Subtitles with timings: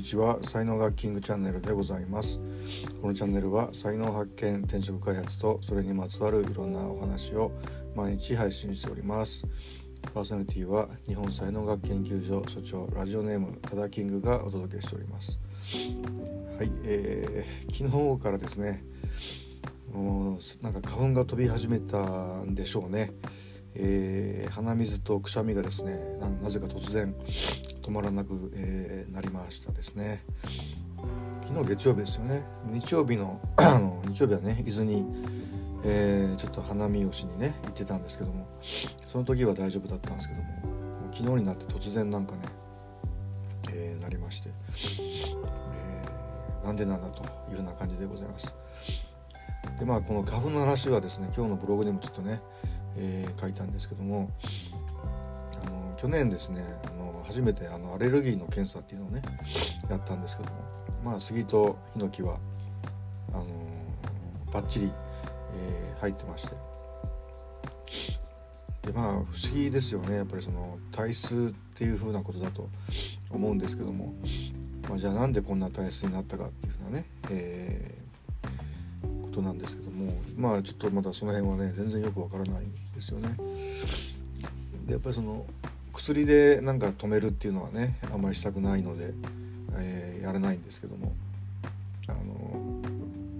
[0.00, 0.38] にちは。
[0.42, 2.40] 才能学キングチャンネルでございます。
[3.02, 7.52] このチャンネルは才能発見転職開発とそれにまつわるいろんなお話を
[7.94, 9.46] 毎日配信しております。
[10.14, 15.38] パーソナリティは日本才能学研究所所長ラジオネームタダキングがお届けしております。
[16.56, 18.82] はい、えー、昨日からですね
[19.92, 23.12] もうなんか花粉が飛び始めたんでしょうね。
[23.74, 26.00] えー、鼻水とくしゃみがですね
[26.42, 27.14] なぜか突然
[27.80, 30.22] 止まらなく、えー、なりましたですね。
[31.42, 32.44] 昨日月曜日ですよね。
[32.66, 33.40] 日曜日の
[34.06, 35.04] 日曜日はね伊豆に、
[35.84, 38.46] えー、ちょっと花見をしにね行ってたんですけども
[39.06, 40.48] その時は大丈夫だったんですけども
[41.10, 42.42] 昨日になって突然なんかね、
[43.70, 44.50] えー、なりまして、
[46.62, 48.54] え、なんでなんだというような感じでございます。
[49.78, 52.40] でまあこの花粉の話はですね今日のブログでもちょっとね
[52.96, 54.30] え、書いたんですけども
[56.00, 59.22] 去年ですねあの初めてあのアレルギーの検査っていうのをね
[59.90, 60.56] やったんですけども
[61.04, 62.38] まあ杉とヒノキは
[63.34, 63.46] あの
[64.50, 64.92] バッチリ、
[65.54, 66.54] えー、入ってまして。
[68.82, 70.16] でまあ不思議ですよね。
[70.16, 72.70] やっぱりその体質っていう風なことだと
[73.28, 74.14] 思うんですけども、
[74.88, 77.98] まあ、じゃあなんでこんな体質になったかっていうふうなね、え
[79.22, 80.14] ことなんですけども。
[80.34, 82.64] まあちょっとまだその辺はね全然よくわからない
[82.94, 83.36] ですよね。
[84.86, 85.44] でやっぱりその
[86.00, 89.12] 薬でなんか止めるっていうのはねあんまりしたくないので、
[89.74, 91.12] えー、やらないんですけども。
[92.08, 92.80] あの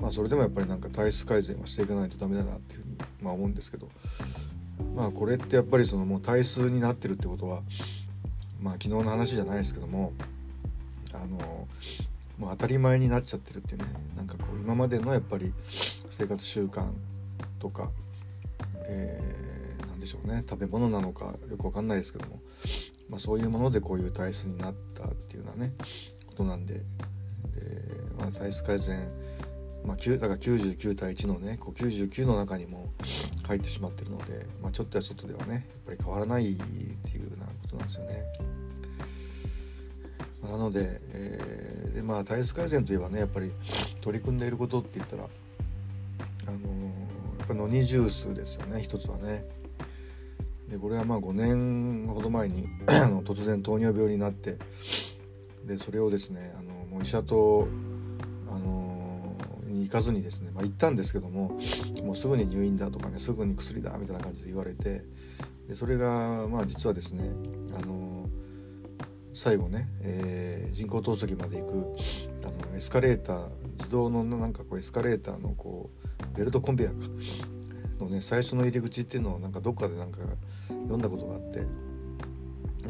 [0.00, 3.88] まあそれでもやっぱりなんか体質改善はしていかないとダメだなっていうふうに、まあ、思うんですけど。
[4.94, 7.62] まあこれってやっぱりそのもう体質になってるってことは
[8.60, 10.12] まあ昨日の話じゃないですけども
[11.14, 11.66] あの
[12.38, 15.52] もう当たり前になっちゃってるっていうねなんかこう今までのやっぱり
[16.10, 16.90] 生活習慣
[17.58, 17.90] とか、
[18.84, 19.18] え、
[20.06, 22.40] でしょうね食べ物なのかよくわかんないですけども、
[23.10, 25.74] まあ、そういうものでこういう体質になったっていうようなね
[26.26, 26.82] ことなんでで、
[28.18, 29.08] まあ、体質改善
[29.84, 32.88] まあ、だから99対1のねこう99の中にも
[33.46, 38.24] 入ってしまってるので、まあ、ちょっとや外ではねやっぱり変わらないっていうようなことなんですよね。
[40.42, 43.52] なので、えー、でまあ体質改善といえばねやっぱり
[44.00, 49.44] 取り組んでいることって言ったらあのー、やっぱノニジュースですよね一つはね。
[50.68, 52.68] でこれはまあ5年ほど前に
[53.24, 54.56] 突然糖尿病になって
[55.64, 57.68] でそれをですねあのもう医者と、
[58.48, 61.58] あのー、に行かずにですね、まあ、行ったんですけども
[62.04, 65.04] もうすぐに入院だとかねすぐに薬だみたいな感じで言われて
[65.68, 67.28] でそれがまあ実はですね、
[67.76, 68.28] あの
[69.34, 71.72] 最後ね、えー、人工透析まで行く
[72.44, 75.90] あのエスカレーター自動のなんかこうエスカレーターのこ
[76.34, 77.55] うベルトコンベヤーか。
[78.04, 80.18] のね最初の入り口っていうのをなんかどっかでなんか
[80.68, 81.66] 読んだことがあって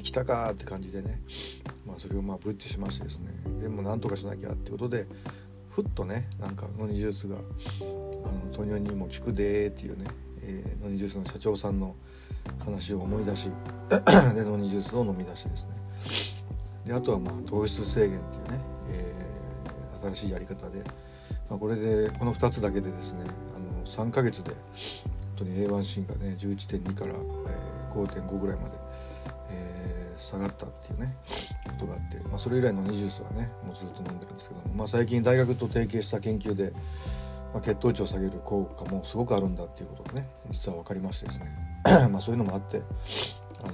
[0.00, 1.20] 来たかって感じでね、
[1.86, 3.30] まあ、それをまあブッチしましてですね
[3.60, 5.06] でもなんとかしなきゃってことで
[5.70, 7.40] ふっとねなんかノニジュースがあ
[7.82, 10.06] の糖尿にも効くでっていうね、
[10.42, 11.94] えー、ノニジュースの社長さんの
[12.64, 13.50] 話を思い出し
[14.34, 15.72] でノニジュースを飲み出してですね。
[16.86, 18.60] であとはまあ糖質制限っていうね、
[18.90, 20.82] えー、新しいやり方で、
[21.48, 23.24] ま、これでこの2つだけでですね
[23.84, 24.58] 3ヶ月で本
[25.36, 28.78] 当に A1C がね11.2から、えー、5.5ぐらいまで、
[29.50, 31.16] えー、下がったっていうね
[31.68, 36.72] ことがあって、まあ、それ以来の2ジュースはねもうずっと飲んでるんですけども、まあ、最近大学と提携した研究で、
[37.52, 41.72] まあ、血糖値を下げる効果もすごくあるんだっていうことがね実は分かりましてですね。
[42.10, 42.82] まあそういうのもあって
[43.64, 43.72] あの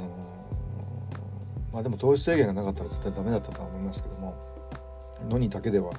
[1.73, 4.35] まあでも糖質制限がなかったら絶対ダメだったとは思いますけども
[5.29, 5.93] のにだけでは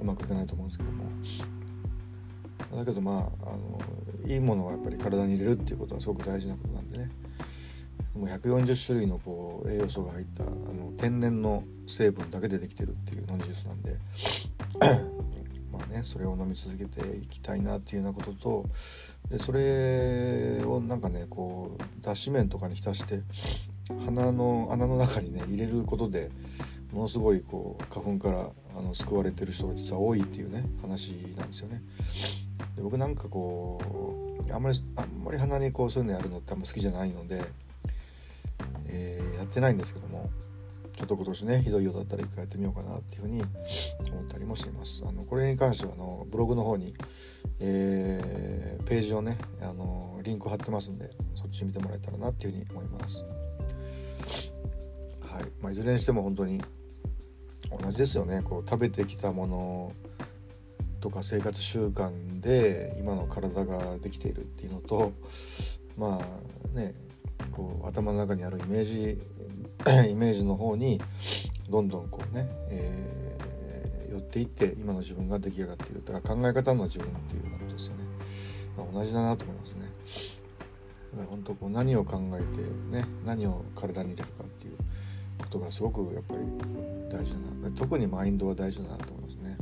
[0.00, 1.04] うまくいかないと思うんですけども
[2.74, 3.80] だけどまああの
[4.26, 7.10] いいものはやっぱり体に入れるっていうことはすごく大事なことなんでね
[8.14, 13.96] もう140種類のこう栄養素が入ったあの天然の成分だけでできてるっていうノンジュースなんで
[15.72, 18.64] まあねそれを飲み続けていきたいなっていうようなことと
[19.30, 23.20] でそれをなんかねこう脱脂麺とかに浸して
[24.04, 26.30] 鼻の穴の中にね入れることで
[26.92, 28.48] ものすごいこう花粉から
[28.78, 31.82] あの救われてる人が実は多いっていうね話なんですよね。
[32.74, 33.80] で僕なんかこ
[34.48, 37.42] うあんまりあんまり鼻にこうそういうのやるのってあんま好きじゃないので、
[38.86, 40.30] えー、やってないんですけども
[40.96, 43.42] ちょっと今年ねひどいようだったら一回やってみようかなっていうふうに
[44.10, 45.02] 思ったりもしています。
[45.06, 46.94] あのこれに関してはあのブログの方に、
[47.60, 53.24] えー、ページをねあのリンク貼ってますんでそっち見てもらえたらなっていうふうに思います。
[55.20, 56.62] はいまあ、いずれにしても本当に
[57.70, 59.92] 同じですよねこう食べてきたもの
[61.00, 65.12] とか生活習慣で今の体ができているっていうのと
[65.96, 66.20] ま
[66.74, 66.94] あね
[67.52, 69.18] こう頭の中にあるイメージ
[70.10, 71.00] イメージの方に
[71.70, 78.04] どんどんこうね、えー、寄っていって今の自分が出来上がっているだから考え方の自分っていうようなことですよね、
[78.76, 79.86] まあ、同じだなと思いますね。
[81.12, 84.76] だから本当こう何を考えてね何を体に入れるかっていう
[85.38, 86.40] ことがすごくやっぱり
[87.10, 87.38] 大事だ
[87.68, 87.70] な。
[87.76, 89.56] 特にマインドは大事だなと思いますね。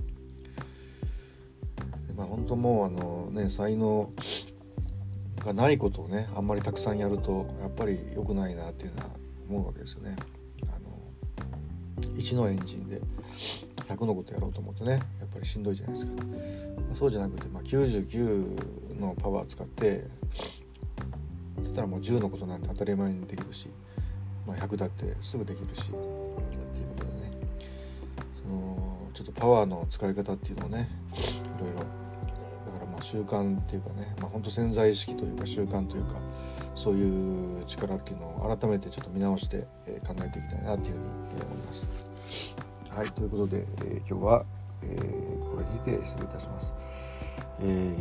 [2.24, 4.10] あ本当もうあのね才能
[5.44, 9.10] がないことをねあんまりたくさんやるとやっぱり良くないなっていうのは
[9.48, 10.16] 思うわけですよね。
[10.66, 13.00] あの1のエンジンで
[13.88, 15.00] 100のことやろうと思うとねやっ
[15.32, 16.12] ぱりしんどいじゃないですか。
[16.22, 16.22] ま
[16.92, 20.04] あ、そうじゃなくて、まあ、99のパワー使って
[21.62, 23.68] だったらもう10のことなんて当たり前にできるし、
[24.46, 27.30] まあ、100だってすぐできるしっていうことでね
[28.42, 30.88] そのちょっとパワーの使い方っていうのをね
[31.58, 31.84] いろいろ
[33.14, 36.16] 習慣っていうかね、まあ、本当潜在意識というか習慣というか
[36.74, 41.06] そういう力っていうのを改めてちょっと見直して、え考えていきたいなっていうふうに、
[41.40, 41.92] え思います。
[42.90, 44.44] はいということで、え今日は、
[44.82, 46.74] えこれにて失礼いたします。
[47.60, 47.94] え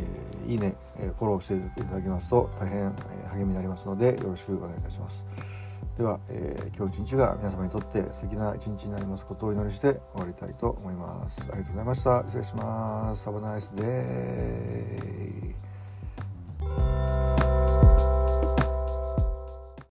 [0.48, 2.92] ー、いいね、えフォローしていただきますと大変、え
[3.38, 5.24] 励みになりますのでよろしくお願いいたします。
[5.96, 11.42] では、えー、今日一日が皆様にとって素敵な一日になりますことをお祈りして終わりたいと思います。
[11.52, 12.22] ありがとうございました。
[12.26, 13.28] 失礼します。
[13.28, 15.63] Have a nice day.